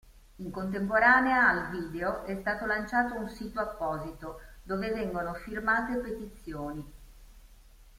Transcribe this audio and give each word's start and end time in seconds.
In 0.37 0.49
contemporanea 0.51 1.47
al 1.47 1.69
video 1.91 2.23
è 2.23 2.35
stato 2.41 2.65
lanciato 2.65 3.13
un 3.13 3.29
sito 3.29 3.59
apposito, 3.59 4.39
dove 4.63 4.89
vengono 4.91 5.35
firmate 5.35 5.93
petizioni. 5.97 6.91